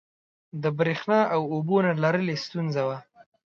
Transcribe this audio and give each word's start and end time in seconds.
د 0.61 0.63
برېښنا 0.79 1.19
او 1.35 1.41
اوبو 1.53 1.77
نه 1.85 1.93
لرل 2.03 2.27
یې 2.31 2.37
ستونزه 2.45 2.81
وه. 2.87 2.97